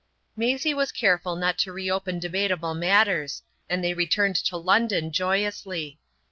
[0.35, 5.99] Maisie was careful not to reopen debatable matters, and they returned to London joyously.